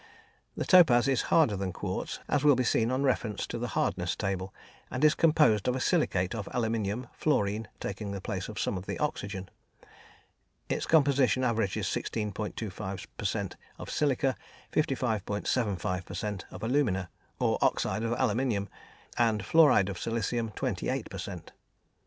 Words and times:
The 0.57 0.65
topaz 0.65 1.07
is 1.07 1.21
harder 1.29 1.55
than 1.55 1.71
quartz, 1.71 2.21
as 2.27 2.43
will 2.43 2.55
be 2.55 2.63
seen 2.63 2.89
on 2.89 3.03
reference 3.03 3.45
to 3.45 3.59
the 3.59 3.67
"Hardness" 3.77 4.15
table, 4.15 4.51
and 4.89 5.05
is 5.05 5.13
composed 5.13 5.67
of 5.67 5.75
a 5.75 5.79
silicate 5.79 6.33
of 6.33 6.49
aluminium, 6.53 7.05
fluorine 7.13 7.67
taking 7.79 8.09
the 8.11 8.19
place 8.19 8.49
of 8.49 8.59
some 8.59 8.79
of 8.79 8.87
the 8.87 8.97
oxygen. 8.97 9.47
Its 10.69 10.87
composition 10.87 11.43
averages 11.43 11.85
16.25 11.85 13.05
per 13.15 13.25
cent. 13.25 13.57
of 13.77 13.91
silica, 13.91 14.35
55.75 14.73 16.05
per 16.05 16.13
cent. 16.15 16.45
of 16.49 16.63
alumina, 16.63 17.11
or 17.37 17.59
oxide 17.61 18.01
of 18.01 18.13
aluminium, 18.17 18.69
and 19.19 19.43
fluoride 19.43 19.87
of 19.87 19.99
silicium, 19.99 20.49
28 20.55 21.11
per 21.11 21.19
cent. 21.19 21.51